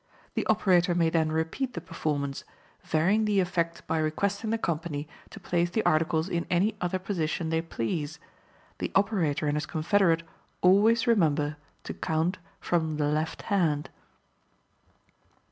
[0.33, 2.43] The operator may then repeat the performance,
[2.81, 7.49] varying the effect by requesting the company to place the articles in any other position
[7.49, 8.17] they please;
[8.79, 10.23] the operator and his confederate
[10.61, 13.91] always remembering to count from the left hand.